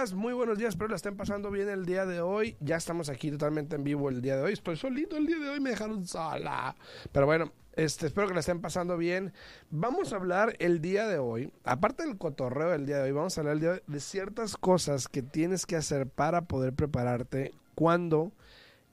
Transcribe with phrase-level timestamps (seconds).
[0.00, 2.56] días, muy buenos días, espero la estén pasando bien el día de hoy.
[2.60, 4.54] Ya estamos aquí totalmente en vivo el día de hoy.
[4.54, 6.74] Estoy solito el día de hoy, me dejaron sola.
[7.12, 9.34] Pero bueno, este, espero que la estén pasando bien.
[9.68, 13.36] Vamos a hablar el día de hoy, aparte del cotorreo del día de hoy, vamos
[13.36, 16.72] a hablar el día de, hoy de ciertas cosas que tienes que hacer para poder
[16.72, 18.32] prepararte cuando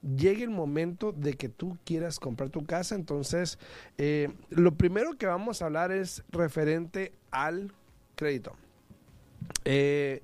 [0.02, 2.94] llegue el momento de que tú quieras comprar tu casa.
[2.94, 3.58] Entonces,
[3.96, 7.72] eh, lo primero que vamos a hablar es referente al
[8.14, 8.52] crédito.
[9.64, 10.22] Eh,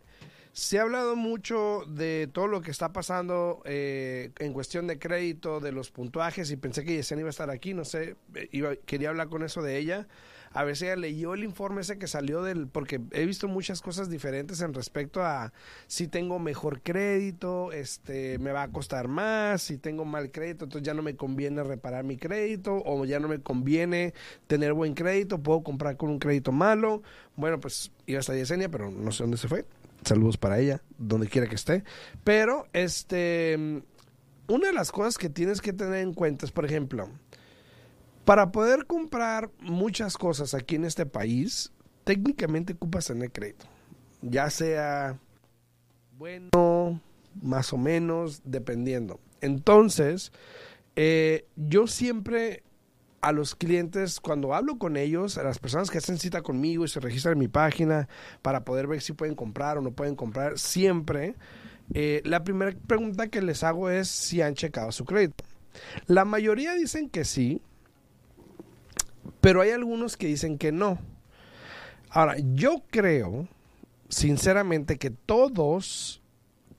[0.54, 5.58] se ha hablado mucho de todo lo que está pasando eh, en cuestión de crédito,
[5.58, 8.14] de los puntuajes, y pensé que Yesenia iba a estar aquí, no sé,
[8.52, 10.06] iba, quería hablar con eso de ella.
[10.52, 13.80] A ver si ella leyó el informe ese que salió del, porque he visto muchas
[13.80, 15.52] cosas diferentes en respecto a
[15.88, 20.86] si tengo mejor crédito, este, me va a costar más, si tengo mal crédito, entonces
[20.86, 24.14] ya no me conviene reparar mi crédito, o ya no me conviene
[24.46, 27.02] tener buen crédito, puedo comprar con un crédito malo.
[27.34, 29.64] Bueno, pues iba a estar Yesenia, pero no sé dónde se fue.
[30.04, 31.84] Saludos para ella, donde quiera que esté.
[32.24, 33.82] Pero, este,
[34.48, 37.08] una de las cosas que tienes que tener en cuenta es, por ejemplo,
[38.24, 41.72] para poder comprar muchas cosas aquí en este país,
[42.04, 43.66] técnicamente ocupas tener crédito.
[44.22, 45.18] Ya sea
[46.16, 47.00] bueno,
[47.42, 49.20] más o menos, dependiendo.
[49.40, 50.32] Entonces,
[50.96, 52.62] eh, yo siempre
[53.24, 56.88] a los clientes, cuando hablo con ellos, a las personas que hacen cita conmigo y
[56.88, 58.06] se registran en mi página
[58.42, 61.34] para poder ver si pueden comprar o no pueden comprar, siempre
[61.94, 65.42] eh, la primera pregunta que les hago es si han checado su crédito.
[66.06, 67.62] La mayoría dicen que sí,
[69.40, 70.98] pero hay algunos que dicen que no.
[72.10, 73.48] Ahora, yo creo,
[74.10, 76.22] sinceramente, que todos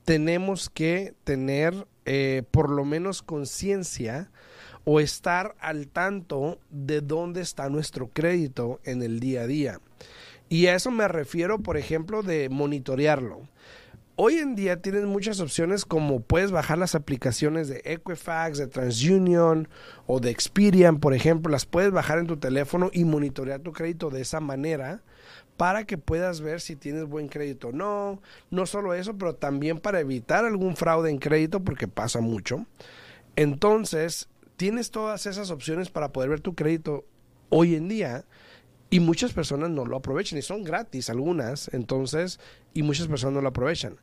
[0.04, 4.30] tenemos que tener eh, por lo menos conciencia
[4.86, 9.80] o estar al tanto de dónde está nuestro crédito en el día a día.
[10.48, 13.42] Y a eso me refiero, por ejemplo, de monitorearlo.
[14.18, 19.68] Hoy en día tienes muchas opciones como puedes bajar las aplicaciones de Equifax, de TransUnion
[20.08, 24.10] o de Experian, por ejemplo, las puedes bajar en tu teléfono y monitorear tu crédito
[24.10, 25.02] de esa manera
[25.58, 28.22] para que puedas ver si tienes buen crédito o no.
[28.52, 32.66] No solo eso, pero también para evitar algún fraude en crédito porque pasa mucho.
[33.36, 37.06] Entonces, tienes todas esas opciones para poder ver tu crédito
[37.50, 38.26] hoy en día
[38.90, 42.40] y muchas personas no lo aprovechan y son gratis algunas, entonces,
[42.76, 43.96] y muchas personas no lo aprovechan.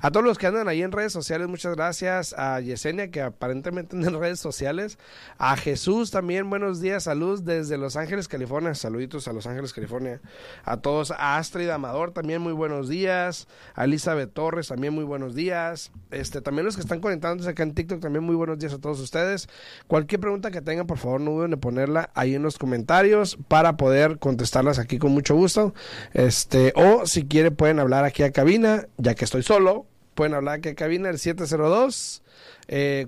[0.00, 2.32] A todos los que andan ahí en redes sociales, muchas gracias.
[2.38, 4.98] A Yesenia, que aparentemente en redes sociales.
[5.36, 8.72] A Jesús también, buenos días, saludos desde Los Ángeles, California.
[8.76, 10.20] Saluditos a Los Ángeles, California.
[10.64, 13.48] A todos, a Astrid Amador también, muy buenos días.
[13.74, 15.90] A Elizabeth Torres también, muy buenos días.
[16.12, 19.00] Este, también los que están conectándose acá en TikTok, también muy buenos días a todos
[19.00, 19.48] ustedes.
[19.88, 23.76] Cualquier pregunta que tengan, por favor, no duden en ponerla ahí en los comentarios para
[23.76, 25.74] poder contestarlas aquí con mucho gusto.
[26.12, 30.58] Este, o si quiere pueden hablar aquí a cabina, ya que estoy solo, pueden hablar
[30.58, 32.22] aquí a cabina el 702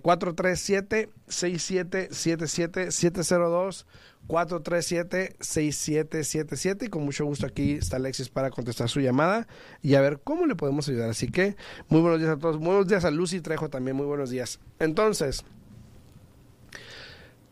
[0.03, 3.87] 437 6777 702
[4.27, 9.47] 437 6777 y con mucho gusto aquí está Alexis para contestar su llamada
[9.83, 11.11] y a ver cómo le podemos ayudar.
[11.11, 11.57] Así que
[11.89, 12.59] muy buenos días a todos.
[12.59, 14.61] Buenos días a Lucy Trejo también, muy buenos días.
[14.79, 15.45] Entonces,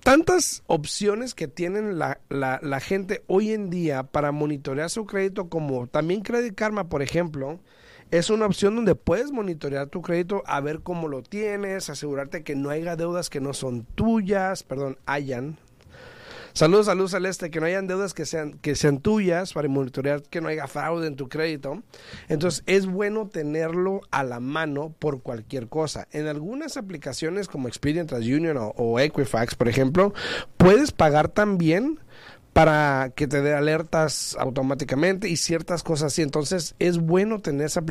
[0.03, 5.49] tantas opciones que tienen la, la, la, gente hoy en día para monitorear su crédito,
[5.49, 7.61] como también Credit Karma, por ejemplo,
[8.11, 12.57] es una opción donde puedes monitorear tu crédito, a ver cómo lo tienes, asegurarte que
[12.57, 15.59] no haya deudas que no son tuyas, perdón, hayan,
[16.53, 20.41] Saludos, saludos Celeste, que no hayan deudas que sean, que sean tuyas para monitorear que
[20.41, 21.83] no haya fraude en tu crédito.
[22.29, 26.09] Entonces es bueno tenerlo a la mano por cualquier cosa.
[26.13, 30.13] En algunas aplicaciones como Experian TransUnion o, o Equifax, por ejemplo,
[30.57, 31.99] puedes pagar también
[32.53, 36.23] para que te dé alertas automáticamente y ciertas cosas así.
[36.23, 37.85] Entonces es bueno tener esas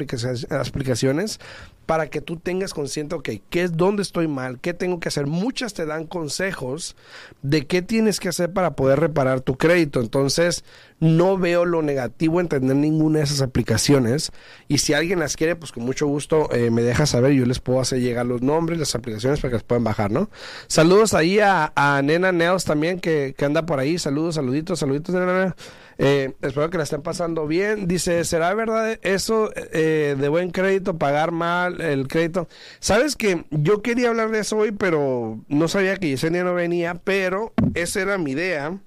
[0.51, 1.39] aplicaciones
[1.89, 4.59] para que tú tengas consciente, ok, ¿qué es dónde estoy mal?
[4.59, 5.25] ¿Qué tengo que hacer?
[5.25, 6.95] Muchas te dan consejos
[7.41, 9.99] de qué tienes que hacer para poder reparar tu crédito.
[9.99, 10.63] Entonces,
[10.99, 14.31] no veo lo negativo en tener ninguna de esas aplicaciones.
[14.67, 17.31] Y si alguien las quiere, pues con mucho gusto eh, me deja saber.
[17.31, 20.29] Yo les puedo hacer llegar los nombres, las aplicaciones para que las puedan bajar, ¿no?
[20.67, 21.71] Saludos ahí a,
[22.03, 23.97] Nena Neos también, que, que, anda por ahí.
[23.97, 25.55] Saludos, saluditos, saluditos, Nena.
[26.01, 27.87] Eh, espero que la estén pasando bien.
[27.87, 32.47] Dice, ¿será verdad eso eh, de buen crédito, pagar mal el crédito?
[32.79, 36.95] Sabes que yo quería hablar de eso hoy, pero no sabía que Yesenia no venía,
[36.95, 38.79] pero esa era mi idea.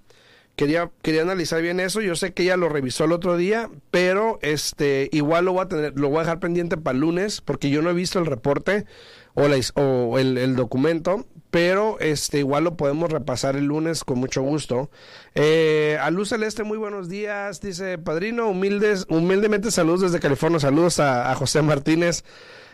[0.57, 2.01] Quería, quería analizar bien eso.
[2.01, 5.69] Yo sé que ella lo revisó el otro día, pero este igual lo voy a
[5.69, 8.27] tener, lo voy a dejar pendiente para el lunes, porque yo no he visto el
[8.27, 8.87] reporte
[9.35, 14.19] o, la, o el, el documento pero este igual lo podemos repasar el lunes con
[14.19, 14.91] mucho gusto.
[15.35, 20.99] Eh, a Luz Celeste, muy buenos días, dice Padrino, humildes, humildemente saludos desde California, saludos
[20.99, 22.25] a, José Martínez.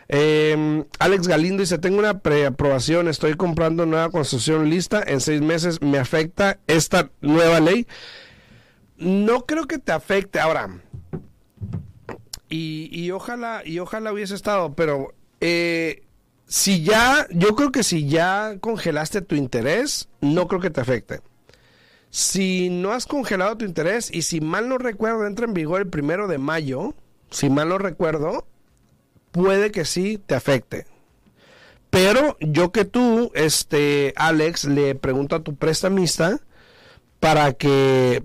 [0.07, 5.81] Em, Alex Galindo dice, tengo una preaprobación, estoy comprando nueva construcción lista, en seis meses
[5.81, 7.85] me afecta esta nueva ley.
[8.95, 10.69] No creo que te afecte ahora.
[12.47, 16.03] Y, y ojalá, y ojalá hubiese estado, pero eh,
[16.49, 21.21] si ya, yo creo que si ya congelaste tu interés, no creo que te afecte.
[22.09, 25.89] Si no has congelado tu interés y si mal no recuerdo, entra en vigor el
[25.89, 26.95] primero de mayo,
[27.29, 28.47] si mal no recuerdo,
[29.31, 30.87] puede que sí te afecte.
[31.91, 36.39] Pero yo que tú, este, Alex, le pregunto a tu prestamista
[37.19, 38.23] para que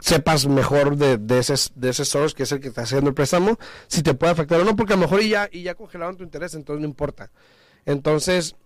[0.00, 3.14] sepas mejor de, de, ese, de ese source que es el que está haciendo el
[3.14, 5.74] préstamo, si te puede afectar o no, porque a lo mejor y ya, y ya
[5.74, 7.30] congelaron tu interés, entonces no importa.
[7.86, 8.56] Entonces,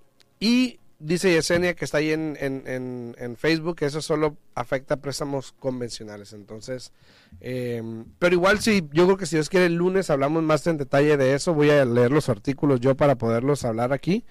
[0.40, 4.96] y dice Yesenia que está ahí en, en, en, Facebook que eso solo afecta a
[4.98, 6.32] préstamos convencionales.
[6.32, 6.92] Entonces,
[7.40, 10.78] em, pero igual si yo creo que si Dios quiere el lunes hablamos más en
[10.78, 14.24] detalle de eso, voy a leer los artículos yo para poderlos hablar aquí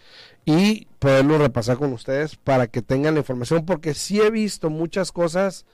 [0.45, 5.11] y poderlos repasar con ustedes para que tengan la información, porque sí he visto muchas
[5.11, 5.65] cosas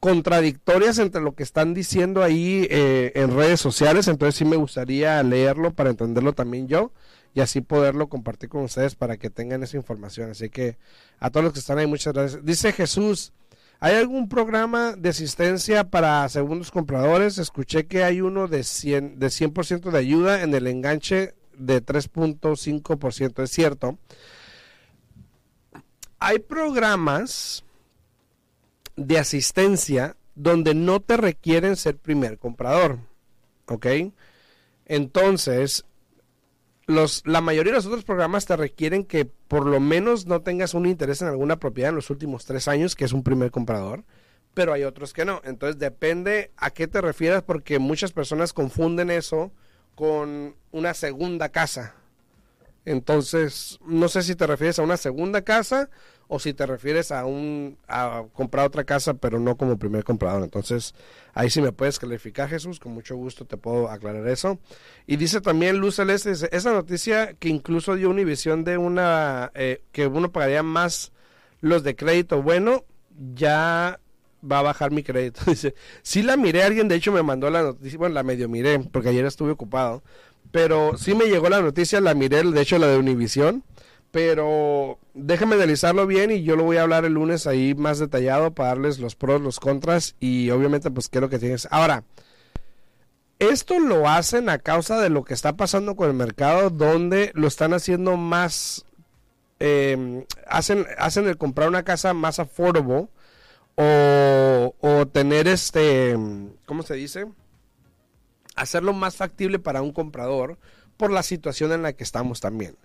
[0.00, 5.22] contradictorias entre lo que están diciendo ahí eh, en redes sociales, entonces sí me gustaría
[5.22, 6.92] leerlo para entenderlo también yo
[7.36, 10.30] y así poderlo compartir con ustedes para que tengan esa información.
[10.30, 10.78] Así que
[11.18, 12.42] a todos los que están ahí, muchas gracias.
[12.42, 13.34] Dice Jesús,
[13.78, 17.36] ¿hay algún programa de asistencia para segundos compradores?
[17.36, 23.42] Escuché que hay uno de 100%, de, 100 de ayuda en el enganche de 3.5%,
[23.42, 23.98] es cierto.
[26.18, 27.65] Hay programas
[28.96, 32.98] de asistencia donde no te requieren ser primer comprador.
[33.68, 33.86] ¿Ok?
[34.84, 35.84] Entonces,
[36.86, 40.74] los, la mayoría de los otros programas te requieren que por lo menos no tengas
[40.74, 44.04] un interés en alguna propiedad en los últimos tres años, que es un primer comprador,
[44.54, 45.40] pero hay otros que no.
[45.44, 49.52] Entonces depende a qué te refieras, porque muchas personas confunden eso
[49.94, 51.94] con una segunda casa.
[52.84, 55.90] Entonces, no sé si te refieres a una segunda casa
[56.28, 60.42] o si te refieres a un a comprar otra casa pero no como primer comprador.
[60.42, 60.94] Entonces,
[61.34, 64.58] ahí sí me puedes clarificar, Jesús, con mucho gusto te puedo aclarar eso.
[65.06, 70.06] Y dice también Luz Celeste, esa noticia que incluso dio Univision de una eh, que
[70.06, 71.12] uno pagaría más
[71.60, 72.84] los de crédito bueno,
[73.34, 74.00] ya
[74.50, 75.40] va a bajar mi crédito.
[75.46, 78.78] Dice, sí la miré, alguien de hecho me mandó la noticia, bueno, la medio miré,
[78.78, 80.02] porque ayer estuve ocupado,
[80.52, 83.64] pero sí me llegó la noticia, la miré, de hecho la de Univision
[84.16, 88.54] pero déjame analizarlo bien y yo lo voy a hablar el lunes ahí más detallado
[88.54, 91.68] para darles los pros, los contras y obviamente pues qué es lo que tienes.
[91.70, 92.02] Ahora,
[93.38, 97.46] esto lo hacen a causa de lo que está pasando con el mercado donde lo
[97.46, 98.86] están haciendo más,
[99.58, 103.08] em, hacen, hacen el comprar una casa más affordable
[103.74, 106.16] o, o tener este,
[106.64, 107.26] ¿cómo se dice?
[108.54, 110.56] Hacerlo más factible para un comprador
[110.96, 112.78] por la situación en la que estamos también.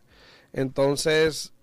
[0.54, 1.54] Entonces,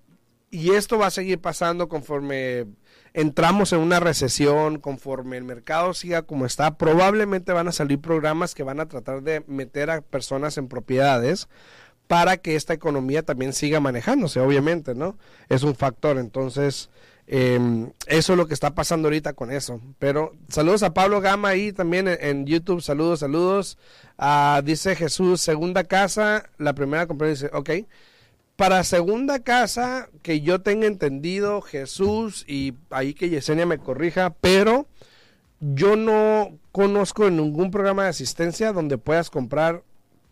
[0.51, 2.67] y esto va a seguir pasando conforme
[3.13, 8.55] entramos en una recesión, conforme el mercado siga como está, probablemente van a salir programas
[8.55, 11.49] que van a tratar de meter a personas en propiedades
[12.07, 15.19] para que esta economía también siga manejándose, obviamente, ¿no?
[15.51, 16.89] Es un factor, entonces,
[17.27, 19.81] em, eso es lo que está pasando ahorita con eso.
[19.99, 23.77] Pero saludos a Pablo Gama ahí también en, YouTube, saludos, saludos.
[24.17, 27.71] Ah, dice Jesús, segunda casa, la primera compré, dice, ok
[28.59, 34.89] para segunda casa, que yo tenga entendido, Jesús, y ahí que Yesenia me corrija, pero
[35.61, 39.85] yo no conozco en ningún programa de asistencia donde puedas comprar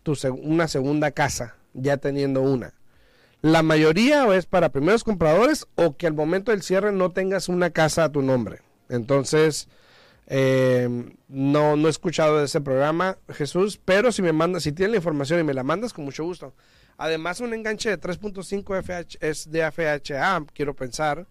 [0.03, 2.73] tu una segunda casa, ya teniendo una.
[3.41, 7.69] La mayoría es para primeros compradores o que al momento del cierre no tengas una
[7.69, 8.59] casa a tu nombre.
[8.89, 9.69] Entonces,
[10.27, 14.91] eh, no, no he escuchado de ese programa, Jesús, pero si me mandas, si tienes
[14.91, 16.53] la información y me la mandas, con mucho gusto.
[16.97, 21.27] Además, un enganche de 3.5 FH es de FHA, quiero pensar.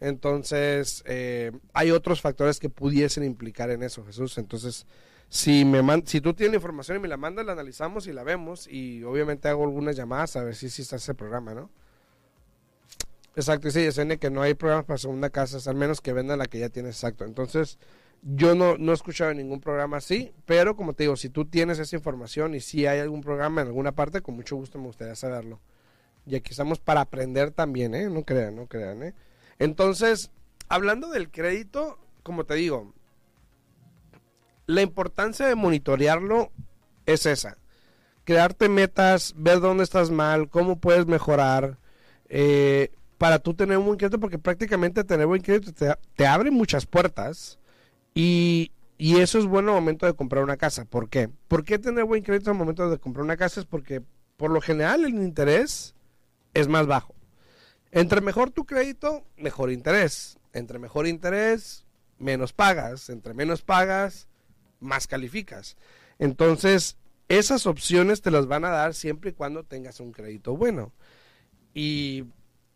[0.00, 4.38] Entonces, eh, hay otros factores que pudiesen implicar en eso, Jesús.
[4.38, 4.86] Entonces,
[5.28, 8.66] si, me si tú tienes información y me la mandas, la analizamos y la vemos.
[8.66, 11.70] Y obviamente hago algunas llamadas a ver si, si está ese programa, ¿no?
[13.36, 16.46] Exacto, dice Yesenia que no hay programas para segunda casa, al menos que vendan la
[16.46, 17.24] que ya tienes, exacto.
[17.24, 17.78] Entonces,
[18.22, 21.78] yo no, no he escuchado ningún programa así, pero como te digo, si tú tienes
[21.78, 25.14] esa información y si hay algún programa en alguna parte, con mucho gusto me gustaría
[25.14, 25.60] saberlo.
[26.26, 28.10] Y aquí estamos para aprender también, ¿eh?
[28.10, 29.14] No crean, no crean, ¿eh?
[29.58, 30.30] Entonces,
[30.68, 32.92] hablando del crédito, como te digo,
[34.66, 36.52] la importancia de monitorearlo
[37.06, 37.56] es esa.
[38.24, 41.78] Crearte metas, ver dónde estás mal, cómo puedes mejorar.
[42.28, 46.50] Eh, para tú tener un buen crédito, porque prácticamente tener buen crédito te, te abre
[46.50, 47.59] muchas puertas
[48.14, 50.84] y, y eso es bueno al momento de comprar una casa.
[50.84, 51.30] ¿Por qué?
[51.48, 53.60] ¿Por qué tener buen crédito al momento de comprar una casa?
[53.60, 54.02] Es porque
[54.36, 55.94] por lo general el interés
[56.54, 57.14] es más bajo.
[57.92, 60.38] Entre mejor tu crédito, mejor interés.
[60.52, 61.84] Entre mejor interés,
[62.18, 63.10] menos pagas.
[63.10, 64.28] Entre menos pagas,
[64.80, 65.76] más calificas.
[66.18, 66.96] Entonces,
[67.28, 70.92] esas opciones te las van a dar siempre y cuando tengas un crédito bueno.
[71.72, 72.24] Y,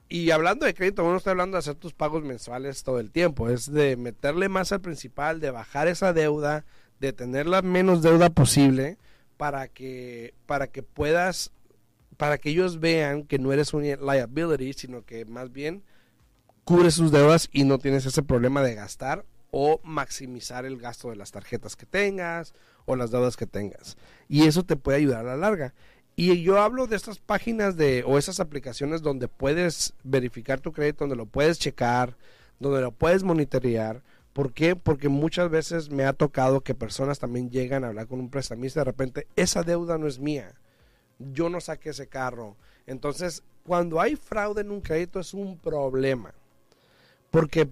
[0.08, 3.48] y hablando de crédito, no estoy hablando de hacer tus pagos mensuales todo el tiempo.
[3.48, 6.64] Es de meterle más al principal, de bajar esa deuda,
[7.00, 8.98] de tener la menos deuda posible
[9.36, 11.52] para que, para que puedas,
[12.16, 15.82] para que ellos vean que no eres un liability, sino que más bien
[16.64, 21.16] cubres sus deudas y no tienes ese problema de gastar o maximizar el gasto de
[21.16, 22.54] las tarjetas que tengas
[22.86, 23.96] o las deudas que tengas.
[24.28, 25.74] Y eso te puede ayudar a la larga.
[26.16, 31.04] Y yo hablo de estas páginas de o esas aplicaciones donde puedes verificar tu crédito,
[31.04, 32.16] donde lo puedes checar,
[32.60, 34.02] donde lo puedes monitorear.
[34.32, 34.76] ¿Por qué?
[34.76, 38.80] Porque muchas veces me ha tocado que personas también llegan a hablar con un prestamista
[38.80, 40.54] de repente esa deuda no es mía.
[41.18, 42.56] Yo no saqué ese carro.
[42.86, 46.32] Entonces, cuando hay fraude en un crédito es un problema.
[47.30, 47.68] Porque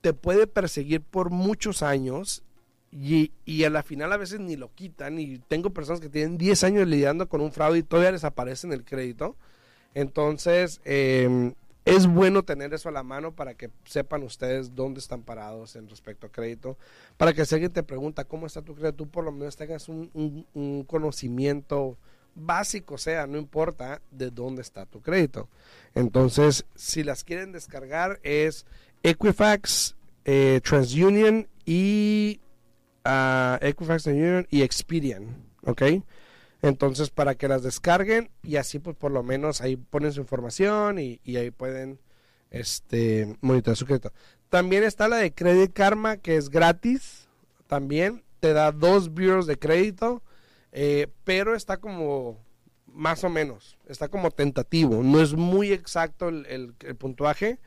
[0.00, 2.42] te puede perseguir por muchos años
[2.90, 5.18] y, y, a la final a veces ni lo quitan.
[5.18, 8.66] Y tengo personas que tienen 10 años lidiando con un fraude y todavía les aparece
[8.66, 9.36] en el crédito.
[9.94, 11.52] Entonces, eh,
[11.84, 15.88] es bueno tener eso a la mano para que sepan ustedes dónde están parados en
[15.88, 16.76] respecto a crédito.
[17.16, 19.88] Para que si alguien te pregunta cómo está tu crédito, tú por lo menos tengas
[19.88, 21.96] un, un, un conocimiento
[22.36, 25.48] básico, sea, no importa de dónde está tu crédito.
[25.94, 28.66] Entonces, si las quieren descargar, es
[29.02, 32.40] Equifax, eh, TransUnion y
[33.60, 35.82] Equifax TransUnion y Experian, ¿ok?
[36.62, 40.98] Entonces para que las descarguen y así pues por lo menos ahí ponen su información
[40.98, 42.00] y, y ahí pueden
[42.50, 44.12] este monitorear su crédito.
[44.48, 47.28] También está la de Credit Karma que es gratis,
[47.66, 50.22] también te da dos bureaus de crédito,
[50.72, 52.38] eh, pero está como
[52.86, 57.58] más o menos, está como tentativo, no es muy exacto el, el, el puntuaje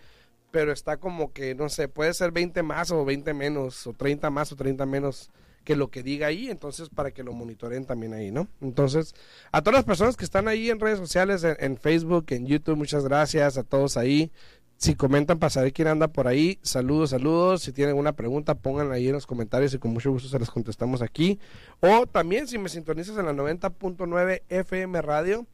[0.51, 4.29] pero está como que, no sé, puede ser 20 más o 20 menos, o 30
[4.29, 5.29] más o 30 menos
[5.63, 8.47] que lo que diga ahí, entonces para que lo monitoren también ahí, ¿no?
[8.61, 9.13] Entonces,
[9.51, 12.77] a todas las personas que están ahí en redes sociales, en, en Facebook, en YouTube,
[12.77, 14.31] muchas gracias a todos ahí.
[14.77, 17.63] Si comentan para saber quién anda por ahí, saludos, saludos.
[17.63, 20.49] Si tienen alguna pregunta, pónganla ahí en los comentarios y con mucho gusto se las
[20.49, 21.37] contestamos aquí.
[21.81, 25.45] O también si me sintonizas en la 90.9 FM Radio,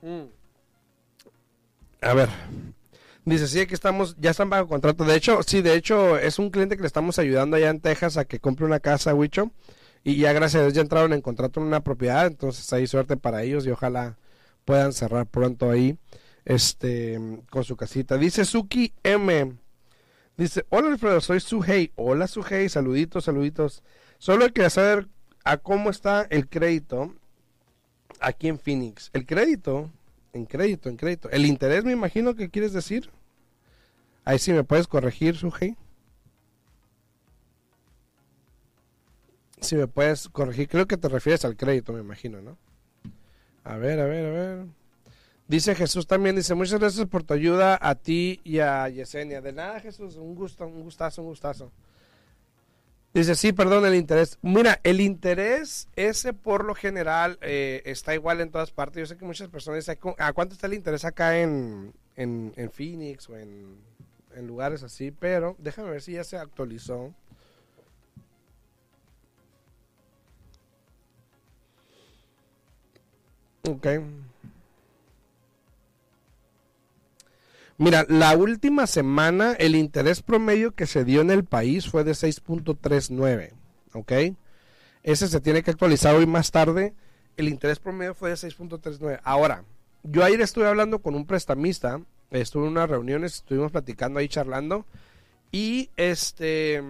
[0.00, 0.28] Mm.
[2.00, 2.28] A ver,
[3.24, 5.04] Dice, sí, que estamos, ya están bajo contrato.
[5.04, 8.18] De hecho, sí, de hecho, es un cliente que le estamos ayudando allá en Texas
[8.18, 9.50] a que compre una casa, Wicho.
[10.04, 12.26] Y ya gracias a Dios ya entraron en contrato en una propiedad.
[12.26, 14.18] Entonces ahí suerte para ellos y ojalá
[14.66, 15.96] puedan cerrar pronto ahí
[16.44, 17.18] este
[17.50, 18.18] con su casita.
[18.18, 19.54] Dice Suki M.
[20.36, 21.92] Dice, hola Alfredo, soy Suhei.
[21.96, 23.82] Hola Suhei, saluditos, saluditos.
[24.18, 25.08] Solo quería saber
[25.44, 27.14] a cómo está el crédito
[28.20, 29.10] aquí en Phoenix.
[29.14, 29.90] El crédito
[30.34, 31.30] en crédito, en crédito.
[31.30, 33.10] El interés me imagino que quieres decir.
[34.24, 35.76] Ahí sí me puedes corregir, Sujei.
[39.60, 42.58] Si me puedes corregir, creo que te refieres al crédito, me imagino, ¿no?
[43.62, 44.66] A ver, a ver, a ver.
[45.46, 49.40] Dice Jesús también, dice, muchas gracias por tu ayuda a ti y a Yesenia.
[49.40, 51.70] De nada, Jesús, un gusto, un gustazo, un gustazo.
[53.14, 54.38] Dice, sí, perdón, el interés.
[54.42, 59.00] Mira, el interés ese por lo general eh, está igual en todas partes.
[59.00, 62.70] Yo sé que muchas personas dicen, ¿a cuánto está el interés acá en, en, en
[62.72, 63.78] Phoenix o en,
[64.34, 65.12] en, lugares así?
[65.12, 67.14] Pero déjame ver si ya se actualizó.
[73.62, 73.86] Ok.
[77.76, 82.12] Mira, la última semana el interés promedio que se dio en el país fue de
[82.12, 83.52] 6.39,
[83.92, 84.12] ¿ok?
[85.02, 86.94] Ese se tiene que actualizar hoy más tarde.
[87.36, 89.20] el interés promedio fue de 6.39.
[89.24, 89.64] Ahora,
[90.04, 92.00] yo ayer estuve hablando con un prestamista,
[92.30, 94.86] estuve en unas reuniones, estuvimos platicando ahí charlando
[95.50, 96.82] y este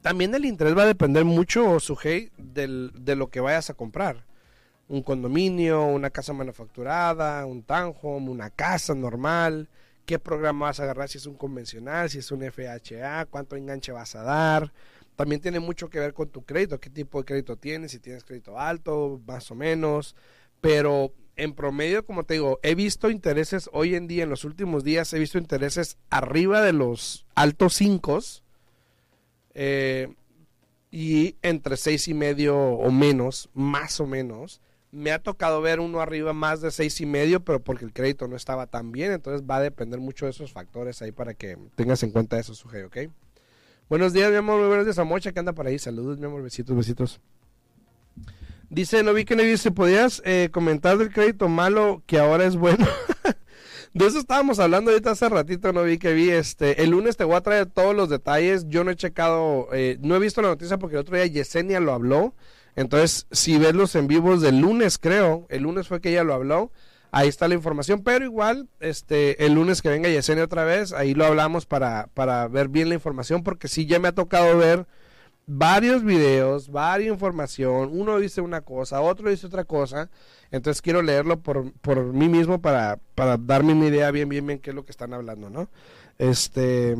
[0.00, 4.24] también el interés va a depender mucho, Sujei, del, de lo que vayas a comprar.
[4.90, 9.68] Un condominio, una casa manufacturada, un townhome, una casa normal,
[10.04, 13.92] qué programa vas a agarrar, si es un convencional, si es un FHA, cuánto enganche
[13.92, 14.72] vas a dar.
[15.16, 18.24] También tiene mucho que ver con tu crédito, qué tipo de crédito tienes, si tienes
[18.24, 20.16] crédito alto, más o menos.
[20.60, 24.84] Pero en promedio, como te digo, he visto intereses hoy en día, en los últimos
[24.84, 28.20] días, he visto intereses arriba de los altos 5
[29.54, 30.14] eh,
[30.90, 34.60] y entre seis y medio o menos, más o menos.
[34.92, 38.26] Me ha tocado ver uno arriba más de seis y medio, pero porque el crédito
[38.26, 41.56] no estaba tan bien, entonces va a depender mucho de esos factores ahí para que
[41.76, 42.96] tengas en cuenta eso, Suje, ¿ok?
[43.88, 45.78] Buenos días, mi amor, muy buenos días a Mocha que anda por ahí.
[45.78, 47.20] Saludos, mi amor, besitos, besitos.
[48.68, 52.54] Dice, no vi que no dice, ¿podías eh, comentar del crédito malo que ahora es
[52.54, 52.86] bueno?
[53.92, 56.30] De eso estábamos hablando ahorita hace ratito, no vi que vi.
[56.30, 58.68] Este, el lunes te voy a traer todos los detalles.
[58.68, 61.80] Yo no he checado, eh, no he visto la noticia porque el otro día Yesenia
[61.80, 62.34] lo habló.
[62.76, 66.34] Entonces, si ves los en vivos del lunes, creo, el lunes fue que ella lo
[66.34, 66.72] habló.
[67.12, 71.12] Ahí está la información, pero igual, este, el lunes que venga Yesenia otra vez, ahí
[71.12, 74.86] lo hablamos para, para ver bien la información, porque sí ya me ha tocado ver
[75.52, 77.90] varios videos, varias información.
[77.92, 80.08] Uno dice una cosa, otro dice otra cosa.
[80.52, 84.60] Entonces quiero leerlo por, por mí mismo para, para darme una idea bien, bien, bien
[84.60, 85.68] qué es lo que están hablando, ¿no?
[86.18, 86.96] Este,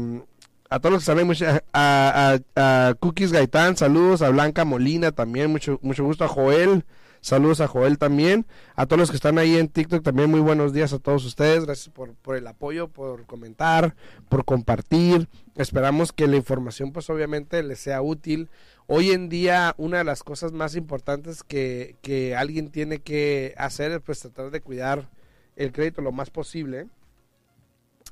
[0.71, 1.31] a todos los que saben,
[1.73, 6.85] a, a, Cookies Gaitán, saludos, a Blanca Molina también, mucho, mucho gusto, a Joel,
[7.21, 8.47] saludos a Joel también,
[8.77, 11.67] a todos los que están ahí en TikTok también, muy buenos días a todos ustedes,
[11.67, 13.97] gracias por, por el apoyo, por comentar,
[14.29, 18.49] por compartir, esperamos que la información pues obviamente les sea útil,
[18.93, 23.93] Hoy en día una de las cosas más importantes que, que alguien tiene que hacer
[23.93, 25.09] es pues tratar de cuidar
[25.55, 26.89] el crédito lo más posible.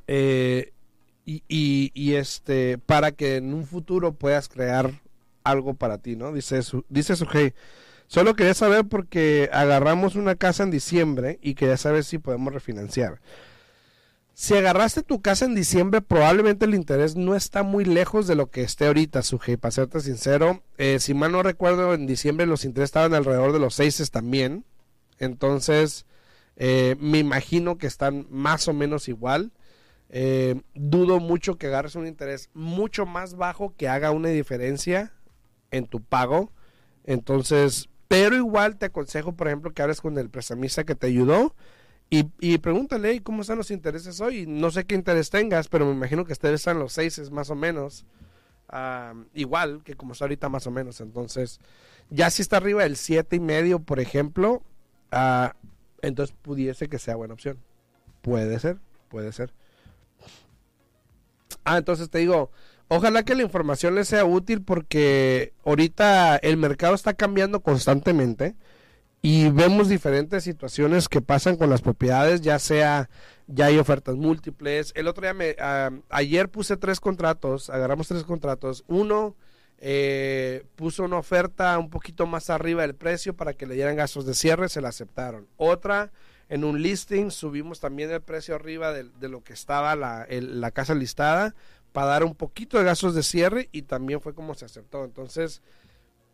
[0.07, 0.73] Eh,
[1.29, 4.93] y, este para que en un futuro puedas crear
[5.45, 6.33] algo para ti, ¿no?
[6.33, 7.15] Dice su, dice
[8.07, 13.21] solo quería saber porque agarramos una casa en diciembre y quería saber si podemos refinanciar.
[14.33, 18.51] Si agarraste tu casa en diciembre, probablemente el interés no está muy lejos de lo
[18.51, 19.59] que esté ahorita, Suje.
[19.59, 23.59] Para serte sincero, eh, si mal no recuerdo, en diciembre los intereses estaban alrededor de
[23.59, 24.65] los 6 también.
[25.19, 26.07] Entonces,
[26.57, 29.51] eh, me imagino que están más o menos igual.
[30.11, 35.13] Eh, dudo mucho que agarres un interés mucho más bajo que haga una diferencia
[35.71, 36.53] en tu pago.
[37.05, 41.55] Entonces, pero igual te aconsejo, por ejemplo, que hables con el prestamista que te ayudó
[42.11, 44.47] y, y pregúntale cómo están los intereses hoy.
[44.47, 47.55] No sé qué interés tengas, pero me imagino que ustedes están los seis más o
[47.55, 48.07] menos.
[49.35, 51.01] igual que como está ahorita más o menos.
[51.01, 51.61] Entonces,
[52.11, 54.63] ya si está arriba del siete y medio, por ejemplo,
[55.13, 55.49] uh,
[56.01, 57.59] entonces pudiese que sea buena opción.
[58.23, 59.53] Puede ser, puede ser.
[61.69, 62.51] Ah, entonces te digo,
[62.89, 68.57] ojalá que la información les sea útil porque ahorita el mercado está cambiando constantemente
[69.21, 73.11] y vemos diferentes situaciones que pasan con las propiedades, ya sea
[73.49, 74.93] ya hay ofertas múltiples.
[74.95, 75.57] El otro día me
[76.11, 78.85] ayer puse tres contratos, agarramos tres contratos.
[78.87, 79.37] Uno
[79.79, 84.27] eh, puso una oferta un poquito más arriba del precio para que le dieran gastos
[84.27, 85.49] de cierre, se la aceptaron.
[85.57, 86.13] Otra
[86.49, 90.95] en un listing subimos también el precio arriba de, lo que estaba la, la casa
[90.95, 91.55] listada
[91.93, 95.05] para dar un poquito de gastos de cierre y también fue como se aceptó.
[95.05, 95.63] Entonces,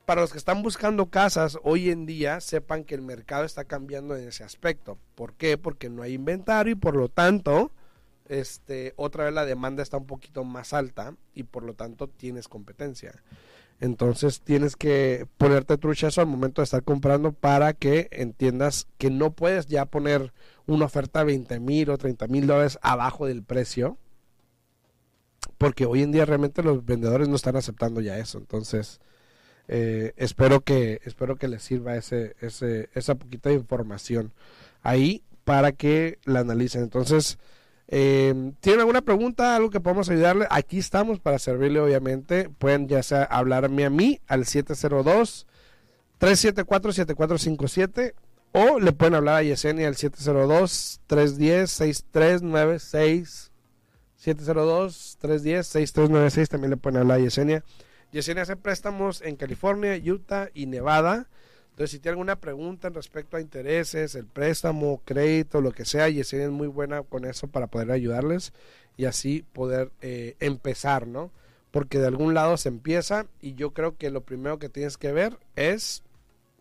[0.05, 4.17] para los que están buscando casas hoy en día, sepan que el mercado está cambiando
[4.17, 4.99] en ese aspecto.
[5.15, 5.57] ¿Por qué?
[5.59, 7.73] Porque no hay inventario y por lo tanto,
[8.29, 12.49] este, otra vez la demanda está un poquito más alta y por lo tanto tienes
[12.49, 13.23] competencia.
[13.85, 19.33] Entonces tienes que ponerte truchazo al momento de estar comprando para que entiendas que no
[19.35, 20.33] puedes ya poner
[20.67, 23.99] una oferta de 20 mil o 30 mil dólares abajo del precio.
[25.59, 28.39] Porque hoy en día realmente los vendedores no están aceptando ya eso.
[28.39, 29.01] Entonces,
[29.69, 34.33] eh, espero que espero que les sirva ese, ese, esa poquita información
[34.83, 36.83] ahí para que la analicen.
[36.83, 37.39] Entonces,
[37.89, 40.47] eh, ¿tienen alguna pregunta, algo que podamos ayudarle?
[40.51, 42.49] Aquí estamos para servirle, obviamente.
[42.49, 45.47] Pueden ya sea hablarme a mí al 702
[46.19, 48.15] 374 7457
[48.53, 53.51] o le pueden hablar a Yesenia al 702 310 6396
[54.17, 57.65] 702 310 6396 también le pueden hablar a Yesenia
[58.15, 61.27] Yesenia hace préstamos en California, Utah y Nevada.
[61.75, 66.09] Entonces, si tiene alguna pregunta en respecto a intereses, el préstamo, crédito, lo que sea,
[66.09, 68.53] Yesenia es muy buena con eso para poder ayudarles
[68.97, 71.33] y así poder eh, empezar, ¿no?
[71.73, 75.11] Porque de algún lado se empieza y yo creo que lo primero que tienes que
[75.11, 76.05] ver es